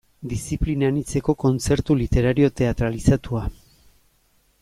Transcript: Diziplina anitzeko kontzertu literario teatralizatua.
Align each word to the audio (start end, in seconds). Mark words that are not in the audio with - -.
Diziplina 0.29 0.87
anitzeko 0.91 1.35
kontzertu 1.43 1.97
literario 2.01 2.51
teatralizatua. 2.61 3.47